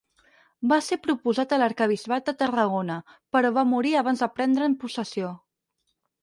Va 0.69 0.77
ser 0.85 0.95
proposat 1.01 1.51
a 1.51 1.59
l'arquebisbat 1.63 2.25
de 2.29 2.35
Tarragona, 2.39 2.95
però 3.37 3.53
va 3.59 3.65
morir 3.75 3.93
abans 4.01 4.25
de 4.27 4.31
prendre'n 4.41 4.79
possessió. 4.87 5.31